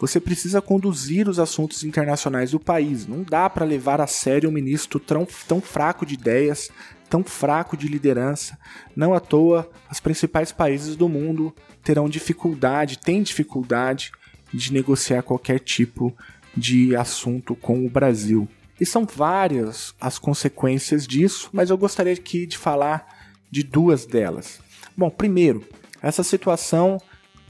Você 0.00 0.20
precisa 0.20 0.62
conduzir 0.62 1.28
os 1.28 1.40
assuntos 1.40 1.82
internacionais 1.82 2.52
do 2.52 2.60
país. 2.60 3.06
Não 3.06 3.22
dá 3.22 3.50
para 3.50 3.64
levar 3.64 4.00
a 4.00 4.06
sério 4.06 4.48
um 4.48 4.52
ministro 4.52 5.00
tão, 5.00 5.26
tão 5.46 5.60
fraco 5.60 6.06
de 6.06 6.14
ideias, 6.14 6.70
tão 7.08 7.24
fraco 7.24 7.76
de 7.76 7.88
liderança. 7.88 8.58
Não 8.94 9.14
à 9.14 9.20
toa, 9.20 9.68
os 9.90 10.00
principais 10.00 10.52
países 10.52 10.96
do 10.96 11.08
mundo 11.08 11.54
terão 11.82 12.08
dificuldade, 12.08 12.98
têm 12.98 13.22
dificuldade 13.22 14.12
de 14.52 14.72
negociar 14.72 15.22
qualquer 15.22 15.58
tipo 15.60 16.16
de 16.56 16.94
assunto 16.96 17.54
com 17.54 17.84
o 17.84 17.90
Brasil. 17.90 18.48
E 18.80 18.86
são 18.86 19.04
várias 19.04 19.94
as 20.00 20.18
consequências 20.18 21.06
disso, 21.06 21.50
mas 21.52 21.70
eu 21.70 21.78
gostaria 21.78 22.12
aqui 22.12 22.46
de 22.46 22.56
falar 22.56 23.06
de 23.50 23.62
duas 23.62 24.06
delas. 24.06 24.60
Bom, 24.96 25.10
primeiro, 25.10 25.64
essa 26.02 26.22
situação 26.22 26.98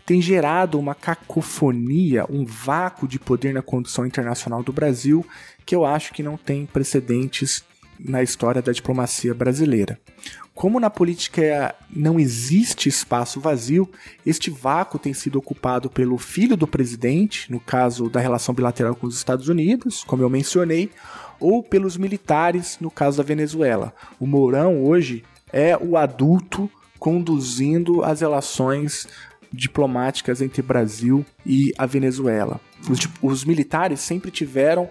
tem 0.07 0.23
gerado 0.23 0.79
uma 0.79 0.95
cacofonia, 0.95 2.25
um 2.31 2.45
vácuo 2.45 3.07
de 3.07 3.19
poder 3.19 3.53
na 3.53 3.61
condução 3.61 4.07
internacional 4.07 4.63
do 4.63 4.73
Brasil 4.73 5.25
que 5.67 5.75
eu 5.75 5.85
acho 5.85 6.15
que 6.15 6.23
não 6.23 6.39
tem 6.39 6.65
precedentes 6.65 7.63
na 7.99 8.23
história 8.23 8.63
da 8.63 8.73
diplomacia 8.73 9.35
brasileira. 9.35 9.99
Como 10.55 10.81
na 10.81 10.91
política 10.91 11.75
não 11.89 12.19
existe 12.19 12.89
espaço 12.89 13.41
vazio, 13.41 13.89
este 14.27 14.51
vácuo 14.51 14.99
tem 14.99 15.15
sido 15.15 15.39
ocupado 15.39 15.89
pelo 15.89 16.19
filho 16.19 16.57
do 16.57 16.67
presidente, 16.67 17.51
no 17.51 17.61
caso 17.61 18.11
da 18.11 18.19
relação 18.19 18.55
bilateral 18.55 18.95
com 18.97 19.07
os 19.07 19.17
Estados 19.17 19.49
Unidos, 19.49 20.03
como 20.03 20.23
eu 20.23 20.29
mencionei, 20.29 20.91
ou 21.39 21.63
pelos 21.63 21.97
militares, 21.97 22.77
no 22.81 22.91
caso 22.91 23.19
da 23.19 23.23
Venezuela. 23.23 23.95
O 24.19 24.27
Mourão 24.27 24.85
hoje 24.85 25.25
é 25.53 25.77
o 25.77 25.97
adulto 25.97 26.69
conduzindo 26.99 28.03
as 28.03 28.21
relações 28.21 29.07
diplomáticas 29.53 30.43
entre 30.43 30.61
Brasil 30.61 31.25
e 31.47 31.73
a 31.79 31.87
Venezuela. 31.87 32.61
Os, 32.91 32.99
os 33.23 33.45
militares 33.45 34.01
sempre 34.01 34.31
tiveram 34.31 34.91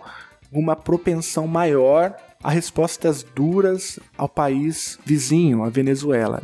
uma 0.51 0.75
propensão 0.75 1.45
maior 1.45 2.15
a 2.43 2.51
respostas 2.51 3.23
duras 3.23 3.99
ao 4.17 4.29
país 4.29 4.99
vizinho, 5.05 5.63
a 5.63 5.69
Venezuela. 5.69 6.41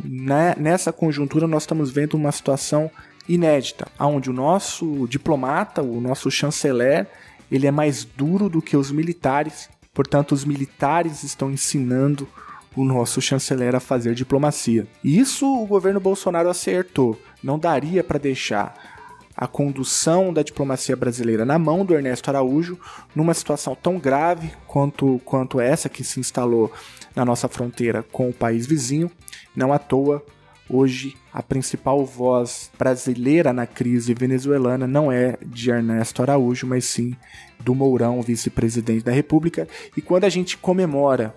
Nessa 0.56 0.92
conjuntura, 0.92 1.46
nós 1.46 1.62
estamos 1.62 1.90
vendo 1.90 2.14
uma 2.14 2.32
situação 2.32 2.90
inédita, 3.28 3.86
onde 3.98 4.28
o 4.28 4.34
nosso 4.34 5.06
diplomata, 5.08 5.82
o 5.82 6.00
nosso 6.00 6.30
chanceler, 6.30 7.08
ele 7.50 7.66
é 7.66 7.70
mais 7.70 8.04
duro 8.04 8.48
do 8.48 8.60
que 8.60 8.76
os 8.76 8.90
militares. 8.90 9.68
Portanto, 9.92 10.32
os 10.32 10.44
militares 10.44 11.22
estão 11.22 11.50
ensinando 11.50 12.28
o 12.76 12.84
nosso 12.84 13.22
chanceler 13.22 13.74
a 13.74 13.80
fazer 13.80 14.14
diplomacia. 14.14 14.86
Isso 15.02 15.46
o 15.46 15.64
governo 15.64 16.00
Bolsonaro 16.00 16.48
acertou. 16.48 17.18
Não 17.42 17.58
daria 17.58 18.02
para 18.02 18.18
deixar 18.18 18.93
a 19.36 19.46
condução 19.46 20.32
da 20.32 20.42
diplomacia 20.42 20.94
brasileira 20.94 21.44
na 21.44 21.58
mão 21.58 21.84
do 21.84 21.94
Ernesto 21.94 22.30
Araújo, 22.30 22.78
numa 23.14 23.34
situação 23.34 23.74
tão 23.74 23.98
grave 23.98 24.52
quanto, 24.66 25.20
quanto 25.24 25.60
essa 25.60 25.88
que 25.88 26.04
se 26.04 26.20
instalou 26.20 26.72
na 27.14 27.24
nossa 27.24 27.48
fronteira 27.48 28.04
com 28.12 28.28
o 28.28 28.34
país 28.34 28.66
vizinho. 28.66 29.10
Não 29.54 29.72
à 29.72 29.78
toa, 29.78 30.24
hoje 30.68 31.16
a 31.32 31.42
principal 31.42 32.04
voz 32.04 32.70
brasileira 32.78 33.52
na 33.52 33.66
crise 33.66 34.14
venezuelana 34.14 34.86
não 34.86 35.10
é 35.10 35.36
de 35.44 35.70
Ernesto 35.70 36.22
Araújo, 36.22 36.66
mas 36.66 36.84
sim 36.84 37.16
do 37.58 37.74
Mourão, 37.74 38.22
vice-presidente 38.22 39.04
da 39.04 39.12
República. 39.12 39.66
E 39.96 40.02
quando 40.02 40.24
a 40.24 40.28
gente 40.28 40.56
comemora 40.56 41.34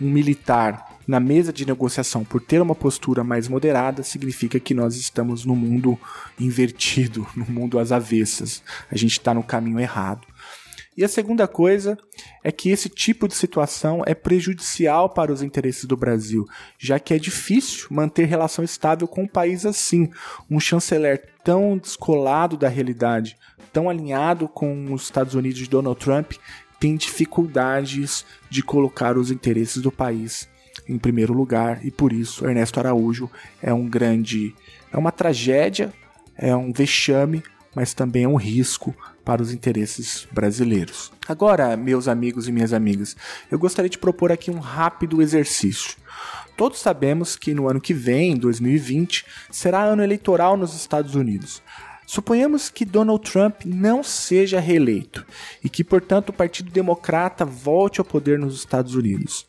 um 0.00 0.10
militar 0.10 0.87
na 1.08 1.18
mesa 1.18 1.50
de 1.50 1.64
negociação 1.64 2.22
por 2.22 2.38
ter 2.38 2.60
uma 2.60 2.74
postura 2.74 3.24
mais 3.24 3.48
moderada, 3.48 4.02
significa 4.02 4.60
que 4.60 4.74
nós 4.74 4.94
estamos 4.94 5.42
no 5.46 5.56
mundo 5.56 5.98
invertido, 6.38 7.26
no 7.34 7.46
mundo 7.46 7.78
às 7.78 7.90
avessas. 7.90 8.62
A 8.92 8.96
gente 8.96 9.12
está 9.12 9.32
no 9.32 9.42
caminho 9.42 9.80
errado. 9.80 10.26
E 10.94 11.04
a 11.04 11.08
segunda 11.08 11.46
coisa 11.46 11.96
é 12.44 12.52
que 12.52 12.70
esse 12.70 12.88
tipo 12.88 13.26
de 13.26 13.34
situação 13.34 14.02
é 14.04 14.14
prejudicial 14.14 15.08
para 15.08 15.32
os 15.32 15.42
interesses 15.42 15.84
do 15.84 15.96
Brasil, 15.96 16.44
já 16.76 16.98
que 16.98 17.14
é 17.14 17.18
difícil 17.18 17.86
manter 17.90 18.26
relação 18.26 18.64
estável 18.64 19.06
com 19.06 19.22
um 19.22 19.28
país 19.28 19.64
assim, 19.64 20.10
um 20.50 20.58
chanceler 20.58 21.24
tão 21.44 21.78
descolado 21.78 22.56
da 22.56 22.68
realidade, 22.68 23.36
tão 23.72 23.88
alinhado 23.88 24.48
com 24.48 24.92
os 24.92 25.04
Estados 25.04 25.34
Unidos 25.34 25.60
de 25.60 25.70
Donald 25.70 25.98
Trump, 26.00 26.32
tem 26.80 26.96
dificuldades 26.96 28.26
de 28.50 28.62
colocar 28.62 29.16
os 29.16 29.30
interesses 29.30 29.80
do 29.80 29.92
país 29.92 30.48
em 30.88 30.98
primeiro 30.98 31.32
lugar 31.32 31.84
e 31.84 31.90
por 31.90 32.12
isso 32.12 32.46
Ernesto 32.46 32.80
Araújo 32.80 33.30
é 33.62 33.72
um 33.72 33.86
grande, 33.88 34.54
é 34.92 34.96
uma 34.96 35.12
tragédia, 35.12 35.92
é 36.36 36.54
um 36.54 36.72
vexame, 36.72 37.42
mas 37.74 37.92
também 37.92 38.24
é 38.24 38.28
um 38.28 38.36
risco 38.36 38.94
para 39.24 39.42
os 39.42 39.52
interesses 39.52 40.26
brasileiros. 40.32 41.12
Agora, 41.28 41.76
meus 41.76 42.08
amigos 42.08 42.48
e 42.48 42.52
minhas 42.52 42.72
amigas, 42.72 43.14
eu 43.50 43.58
gostaria 43.58 43.90
de 43.90 43.98
propor 43.98 44.32
aqui 44.32 44.50
um 44.50 44.58
rápido 44.58 45.20
exercício. 45.20 45.96
Todos 46.56 46.78
sabemos 46.80 47.36
que 47.36 47.54
no 47.54 47.68
ano 47.68 47.80
que 47.80 47.92
vem, 47.92 48.36
2020, 48.36 49.24
será 49.50 49.82
ano 49.82 50.02
eleitoral 50.02 50.56
nos 50.56 50.74
Estados 50.74 51.14
Unidos. 51.14 51.62
Suponhamos 52.06 52.70
que 52.70 52.86
Donald 52.86 53.30
Trump 53.30 53.66
não 53.66 54.02
seja 54.02 54.58
reeleito 54.58 55.26
e 55.62 55.68
que, 55.68 55.84
portanto, 55.84 56.30
o 56.30 56.32
Partido 56.32 56.70
Democrata 56.70 57.44
volte 57.44 58.00
ao 58.00 58.04
poder 58.04 58.38
nos 58.38 58.54
Estados 58.56 58.94
Unidos. 58.94 59.46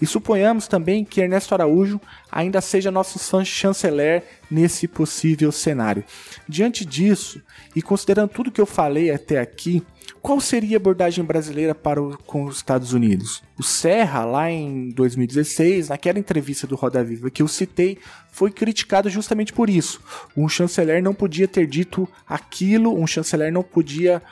E 0.00 0.06
suponhamos 0.06 0.68
também 0.68 1.04
que 1.04 1.20
Ernesto 1.20 1.54
Araújo 1.54 2.00
ainda 2.30 2.60
seja 2.60 2.90
nosso 2.90 3.18
chanceler 3.44 4.22
nesse 4.50 4.86
possível 4.86 5.50
cenário. 5.50 6.04
Diante 6.48 6.84
disso, 6.84 7.42
e 7.74 7.82
considerando 7.82 8.30
tudo 8.30 8.52
que 8.52 8.60
eu 8.60 8.66
falei 8.66 9.10
até 9.10 9.40
aqui, 9.40 9.82
qual 10.22 10.40
seria 10.40 10.76
a 10.76 10.80
abordagem 10.80 11.24
brasileira 11.24 11.74
para 11.74 12.02
o, 12.02 12.16
com 12.18 12.44
os 12.44 12.56
Estados 12.56 12.92
Unidos? 12.92 13.42
O 13.58 13.62
Serra, 13.62 14.24
lá 14.24 14.50
em 14.50 14.90
2016, 14.90 15.88
naquela 15.88 16.18
entrevista 16.18 16.66
do 16.66 16.76
Roda 16.76 17.02
Viva 17.02 17.30
que 17.30 17.42
eu 17.42 17.48
citei, 17.48 17.98
foi 18.30 18.50
criticado 18.50 19.10
justamente 19.10 19.52
por 19.52 19.68
isso. 19.68 20.00
Um 20.36 20.48
chanceler 20.48 21.02
não 21.02 21.14
podia 21.14 21.48
ter 21.48 21.66
dito 21.66 22.08
aquilo, 22.26 22.98
um 22.98 23.06
chanceler 23.06 23.52
não 23.52 23.62
podia 23.62 24.22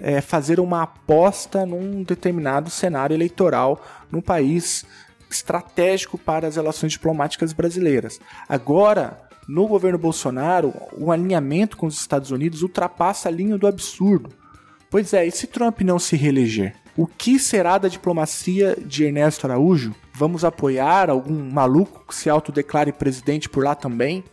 é, 0.00 0.20
fazer 0.20 0.60
uma 0.60 0.82
aposta 0.82 1.66
num 1.66 2.02
determinado 2.02 2.70
cenário 2.70 3.14
eleitoral 3.14 3.84
num 4.10 4.20
país 4.20 4.84
estratégico 5.30 6.16
para 6.18 6.46
as 6.48 6.56
relações 6.56 6.92
diplomáticas 6.92 7.52
brasileiras. 7.52 8.20
Agora, 8.48 9.20
no 9.48 9.66
governo 9.66 9.98
Bolsonaro, 9.98 10.74
o 10.92 11.10
alinhamento 11.10 11.76
com 11.76 11.86
os 11.86 11.98
Estados 11.98 12.30
Unidos 12.30 12.62
ultrapassa 12.62 13.28
a 13.28 13.32
linha 13.32 13.56
do 13.56 13.66
absurdo. 13.66 14.30
Pois 14.90 15.12
é, 15.12 15.26
e 15.26 15.30
se 15.30 15.46
Trump 15.46 15.80
não 15.80 15.98
se 15.98 16.16
reeleger? 16.16 16.74
O 16.96 17.06
que 17.06 17.38
será 17.38 17.78
da 17.78 17.88
diplomacia 17.88 18.76
de 18.84 19.04
Ernesto 19.04 19.46
Araújo? 19.46 19.94
Vamos 20.12 20.44
apoiar 20.44 21.08
algum 21.08 21.50
maluco 21.50 22.04
que 22.06 22.14
se 22.14 22.28
autodeclare 22.28 22.92
presidente 22.92 23.48
por 23.48 23.64
lá 23.64 23.74
também? 23.74 24.24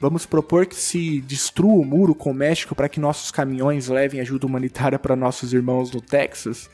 Vamos 0.00 0.26
propor 0.26 0.66
que 0.66 0.74
se 0.74 1.20
destrua 1.20 1.80
o 1.80 1.84
muro 1.84 2.12
com 2.12 2.32
o 2.32 2.34
México 2.34 2.74
para 2.74 2.88
que 2.88 2.98
nossos 2.98 3.30
caminhões 3.30 3.86
levem 3.86 4.20
ajuda 4.20 4.46
humanitária 4.46 4.98
para 4.98 5.14
nossos 5.14 5.52
irmãos 5.52 5.92
no 5.92 6.00
Texas? 6.00 6.68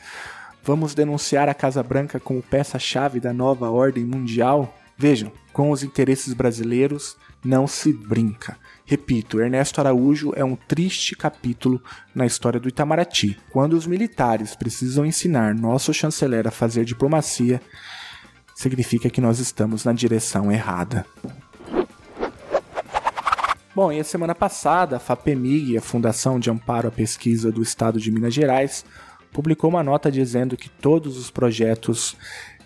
Vamos 0.63 0.93
denunciar 0.93 1.47
a 1.49 1.53
Casa 1.53 1.81
Branca 1.81 2.19
como 2.19 2.41
peça-chave 2.41 3.19
da 3.19 3.33
nova 3.33 3.69
ordem 3.69 4.03
mundial? 4.03 4.75
Vejam, 4.97 5.31
com 5.53 5.71
os 5.71 5.81
interesses 5.81 6.33
brasileiros 6.33 7.15
não 7.43 7.65
se 7.67 7.93
brinca. 7.93 8.57
Repito, 8.85 9.39
Ernesto 9.39 9.79
Araújo 9.79 10.33
é 10.35 10.43
um 10.43 10.55
triste 10.55 11.15
capítulo 11.15 11.81
na 12.13 12.25
história 12.25 12.59
do 12.59 12.67
Itamaraty. 12.67 13.39
Quando 13.49 13.73
os 13.73 13.87
militares 13.87 14.55
precisam 14.55 15.05
ensinar 15.05 15.55
nosso 15.55 15.93
chanceler 15.93 16.47
a 16.47 16.51
fazer 16.51 16.83
diplomacia, 16.83 17.61
significa 18.53 19.09
que 19.09 19.21
nós 19.21 19.39
estamos 19.39 19.85
na 19.85 19.93
direção 19.93 20.51
errada. 20.51 21.05
Bom, 23.73 23.93
e 23.93 23.99
a 24.01 24.03
semana 24.03 24.35
passada, 24.35 24.97
a 24.97 24.99
FAPEMIG, 24.99 25.77
a 25.77 25.81
Fundação 25.81 26.37
de 26.37 26.49
Amparo 26.49 26.89
à 26.89 26.91
Pesquisa 26.91 27.49
do 27.49 27.61
Estado 27.61 27.97
de 27.97 28.11
Minas 28.11 28.33
Gerais, 28.33 28.83
publicou 29.31 29.69
uma 29.69 29.83
nota 29.83 30.11
dizendo 30.11 30.57
que 30.57 30.69
todos 30.69 31.17
os 31.17 31.29
projetos 31.29 32.15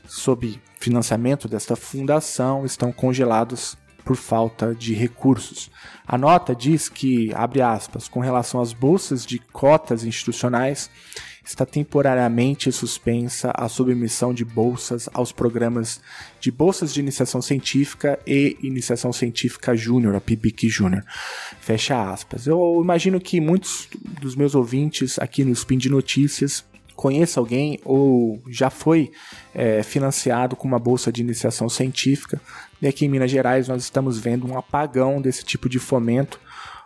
sob 0.08 0.60
financiamento 0.80 1.48
desta 1.48 1.76
fundação 1.76 2.66
estão 2.66 2.92
congelados 2.92 3.78
por 4.04 4.16
falta 4.16 4.76
de 4.76 4.94
recursos. 4.94 5.72
A 6.06 6.18
nota 6.18 6.54
diz 6.54 6.90
que, 6.90 7.34
abre 7.34 7.62
aspas, 7.62 8.08
com 8.08 8.20
relação 8.20 8.60
às 8.60 8.74
bolsas 8.74 9.26
de 9.26 9.40
cotas 9.40 10.04
institucionais, 10.04 10.90
está 11.44 11.66
temporariamente 11.66 12.72
suspensa 12.72 13.52
a 13.54 13.68
submissão 13.68 14.34
de 14.34 14.46
bolsas 14.46 15.10
aos 15.14 15.32
programas 15.32 16.00
de 16.40 16.52
bolsas 16.52 16.94
de 16.94 17.02
iniciação 17.02 17.42
científica 17.42 18.18
e 18.26 18.58
iniciação 18.64 19.12
científica 19.12 19.76
júnior, 19.76 20.16
a 20.16 20.22
PIBIC 20.22 20.70
Júnior. 20.70 21.04
Fecha 21.60 22.12
aspas. 22.12 22.48
Eu 22.48 22.80
imagino 22.82 23.20
que 23.20 23.42
muitos 23.42 23.90
dos 24.22 24.36
meus 24.36 24.56
ouvintes 24.56 25.20
aqui 25.20 25.44
no 25.44 25.52
Spin 25.52 25.78
de 25.78 25.90
Notícias 25.90 26.64
conheça 26.96 27.40
alguém 27.40 27.80
ou 27.84 28.42
já 28.48 28.70
foi 28.70 29.12
é, 29.54 29.84
financiado 29.84 30.56
com 30.56 30.68
uma 30.68 30.80
bolsa 30.80 31.12
de 31.12 31.22
iniciação 31.22 31.68
científica. 31.68 32.40
E 32.82 32.88
aqui 32.88 33.06
em 33.06 33.10
Minas 33.10 33.32
Gerais 33.32 33.68
nós 33.68 33.84
estamos 33.84 34.18
vendo 34.18 34.48
um 34.48 34.58
apagão 34.58 35.22
desse 35.22 35.44
tipo 35.44 35.68
de 35.68 35.80
fomento. 35.80 36.40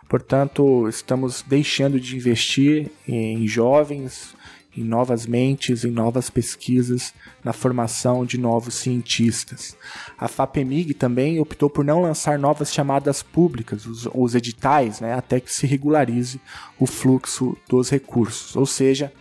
Portanto, 0.08 0.88
estamos 0.88 1.44
deixando 1.46 2.00
de 2.00 2.16
investir 2.16 2.90
em 3.06 3.46
jovens, 3.46 4.34
em 4.76 4.84
novas 4.84 5.26
mentes, 5.26 5.84
em 5.84 5.90
novas 5.90 6.30
pesquisas, 6.30 7.12
na 7.42 7.52
formação 7.52 8.24
de 8.24 8.38
novos 8.38 8.74
cientistas. 8.74 9.76
A 10.16 10.28
FAPEMIG 10.28 10.94
também 10.94 11.40
optou 11.40 11.68
por 11.68 11.84
não 11.84 12.02
lançar 12.02 12.38
novas 12.38 12.72
chamadas 12.72 13.22
públicas, 13.22 13.86
os, 13.86 14.08
os 14.12 14.34
editais, 14.34 15.00
né, 15.00 15.14
até 15.14 15.40
que 15.40 15.52
se 15.52 15.66
regularize 15.66 16.40
o 16.78 16.86
fluxo 16.86 17.56
dos 17.68 17.90
recursos. 17.90 18.54
Ou 18.54 18.66
seja, 18.66 19.12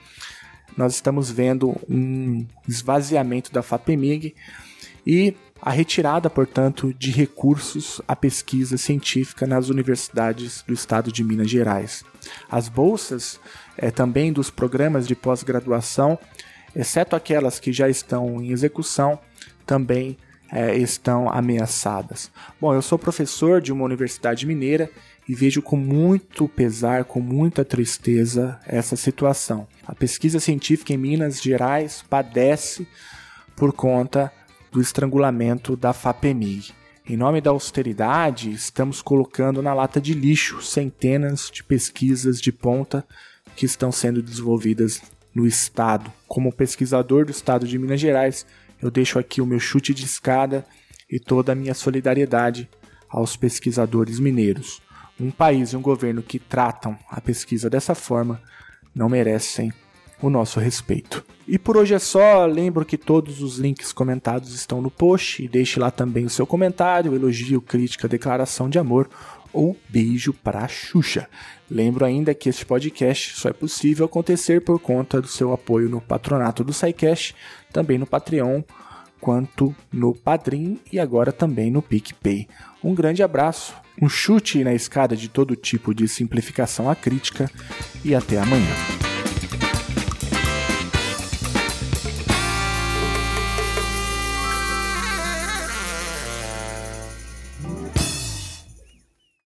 nós 0.75 0.93
estamos 0.93 1.31
vendo 1.31 1.75
um 1.89 2.45
esvaziamento 2.67 3.51
da 3.51 3.63
FAPEMIG 3.63 4.35
e 5.07 5.33
a 5.61 5.71
retirada, 5.71 6.29
portanto, 6.29 6.93
de 6.93 7.11
recursos 7.11 8.01
à 8.05 8.13
pesquisa 8.13 8.77
científica 8.77 9.47
nas 9.47 9.69
universidades 9.69 10.65
do 10.67 10.73
estado 10.73 11.13
de 11.13 11.23
Minas 11.23 11.49
Gerais. 11.49 12.03
As 12.51 12.67
bolsas 12.67 13.39
é, 13.77 13.89
também 13.89 14.33
dos 14.33 14.49
programas 14.49 15.07
de 15.07 15.15
pós-graduação, 15.15 16.19
exceto 16.75 17.15
aquelas 17.15 17.57
que 17.57 17.71
já 17.71 17.87
estão 17.87 18.41
em 18.43 18.51
execução, 18.51 19.17
também 19.65 20.17
é, 20.51 20.77
estão 20.77 21.29
ameaçadas. 21.29 22.29
Bom, 22.59 22.73
eu 22.73 22.81
sou 22.81 22.99
professor 22.99 23.61
de 23.61 23.71
uma 23.71 23.85
universidade 23.85 24.45
mineira 24.45 24.91
e 25.27 25.33
vejo 25.33 25.61
com 25.61 25.77
muito 25.77 26.49
pesar, 26.49 27.05
com 27.05 27.21
muita 27.21 27.63
tristeza 27.63 28.59
essa 28.65 28.97
situação. 28.97 29.67
A 29.85 29.95
pesquisa 29.95 30.41
científica 30.41 30.93
em 30.93 30.97
Minas 30.97 31.41
Gerais 31.41 32.03
padece 32.09 32.85
por 33.55 33.71
conta 33.71 34.31
do 34.77 34.81
estrangulamento 34.81 35.75
da 35.75 35.91
FAPEMIG. 35.91 36.71
Em 37.09 37.17
nome 37.17 37.41
da 37.41 37.49
austeridade, 37.49 38.51
estamos 38.51 39.01
colocando 39.01 39.59
na 39.59 39.73
lata 39.73 39.99
de 39.99 40.13
lixo 40.13 40.61
centenas 40.61 41.49
de 41.51 41.63
pesquisas 41.63 42.39
de 42.39 42.51
ponta 42.51 43.03
que 43.55 43.65
estão 43.65 43.91
sendo 43.91 44.21
desenvolvidas 44.21 45.01
no 45.33 45.47
estado. 45.47 46.13
Como 46.27 46.53
pesquisador 46.53 47.25
do 47.25 47.31
estado 47.31 47.67
de 47.67 47.79
Minas 47.79 47.99
Gerais, 47.99 48.45
eu 48.79 48.91
deixo 48.91 49.17
aqui 49.17 49.41
o 49.41 49.47
meu 49.47 49.59
chute 49.59 49.95
de 49.95 50.05
escada 50.05 50.63
e 51.09 51.19
toda 51.19 51.53
a 51.53 51.55
minha 51.55 51.73
solidariedade 51.73 52.69
aos 53.09 53.35
pesquisadores 53.35 54.19
mineiros. 54.19 54.79
Um 55.19 55.31
país 55.31 55.73
e 55.73 55.75
um 55.75 55.81
governo 55.81 56.21
que 56.21 56.37
tratam 56.37 56.95
a 57.09 57.19
pesquisa 57.19 57.67
dessa 57.67 57.95
forma 57.95 58.39
não 58.93 59.09
merecem 59.09 59.73
o 60.21 60.29
nosso 60.29 60.59
respeito. 60.59 61.23
E 61.47 61.57
por 61.57 61.77
hoje 61.77 61.93
é 61.93 61.99
só, 61.99 62.45
lembro 62.45 62.85
que 62.85 62.97
todos 62.97 63.41
os 63.41 63.57
links 63.57 63.93
comentados 63.93 64.53
estão 64.53 64.81
no 64.81 64.91
post 64.91 65.43
e 65.43 65.47
deixe 65.47 65.79
lá 65.79 65.89
também 65.89 66.25
o 66.25 66.29
seu 66.29 66.45
comentário, 66.45 67.15
elogio, 67.15 67.61
crítica, 67.61 68.07
declaração 68.07 68.69
de 68.69 68.77
amor 68.77 69.09
ou 69.53 69.77
beijo 69.87 70.33
para 70.33 70.67
Xuxa. 70.67 71.27
Lembro 71.69 72.03
ainda 72.03 72.33
que 72.33 72.49
este 72.49 72.65
podcast 72.65 73.39
só 73.39 73.49
é 73.49 73.53
possível 73.53 74.05
acontecer 74.05 74.61
por 74.61 74.79
conta 74.79 75.21
do 75.21 75.27
seu 75.27 75.53
apoio 75.53 75.89
no 75.89 76.01
patronato 76.01 76.63
do 76.63 76.73
SciCast, 76.73 77.33
também 77.71 77.97
no 77.97 78.05
Patreon, 78.05 78.61
quanto 79.21 79.73
no 79.91 80.13
Padrim 80.13 80.79
e 80.91 80.99
agora 80.99 81.31
também 81.31 81.71
no 81.71 81.81
PicPay. 81.81 82.47
Um 82.83 82.93
grande 82.93 83.23
abraço 83.23 83.73
um 84.01 84.07
chute 84.07 84.63
na 84.63 84.73
escada 84.73 85.15
de 85.15 85.27
todo 85.27 85.55
tipo 85.55 85.93
de 85.93 86.07
simplificação 86.07 86.89
à 86.89 86.95
crítica 86.95 87.49
e 88.05 88.13
até 88.13 88.37
amanhã. 88.37 89.06